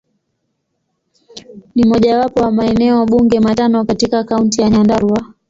Ni 1.75 1.85
mojawapo 1.85 2.41
wa 2.41 2.51
maeneo 2.51 3.05
bunge 3.05 3.39
matano 3.39 3.85
katika 3.85 4.23
Kaunti 4.23 4.61
ya 4.61 4.69
Nyandarua. 4.69 5.33